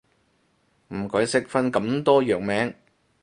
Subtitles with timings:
[0.87, 2.73] 唔鬼識分咁多藥名